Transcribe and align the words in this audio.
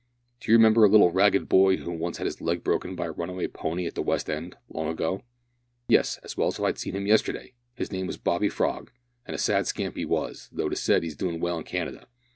"Do 0.39 0.51
you 0.51 0.57
remember 0.57 0.83
a 0.83 0.87
little 0.87 1.11
ragged 1.11 1.47
boy 1.47 1.77
who 1.77 1.91
once 1.91 2.17
had 2.17 2.25
his 2.25 2.41
leg 2.41 2.63
broken 2.63 2.95
by 2.95 3.05
a 3.05 3.11
runaway 3.11 3.45
pony 3.47 3.85
at 3.85 3.93
the 3.93 4.01
West 4.01 4.31
end 4.31 4.57
long 4.67 4.87
ago?" 4.87 5.21
"Yes, 5.89 6.17
as 6.23 6.35
well 6.35 6.47
as 6.47 6.57
if 6.57 6.65
I'd 6.65 6.79
seen 6.79 6.95
him 6.95 7.05
yesterday. 7.05 7.53
His 7.75 7.91
name 7.91 8.07
was 8.07 8.17
Bobby 8.17 8.49
Frog, 8.49 8.89
and 9.27 9.35
a 9.35 9.37
sad 9.37 9.67
scamp 9.67 9.95
he 9.95 10.05
was, 10.05 10.49
though 10.51 10.65
it 10.65 10.73
is 10.73 10.81
said 10.81 11.03
he's 11.03 11.15
doing 11.15 11.39
well 11.39 11.59
in 11.59 11.65
Canada." 11.65 12.07